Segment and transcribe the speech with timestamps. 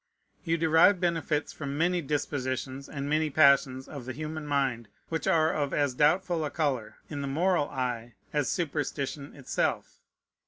[0.43, 5.53] You derive benefits from many dispositions and many passions of the human mind which are
[5.53, 9.99] of as doubtful a color, in the moral eye, as superstition itself.